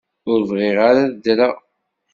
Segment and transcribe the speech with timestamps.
[0.31, 1.55] Ur bɣiɣ ara ad ddreɣ.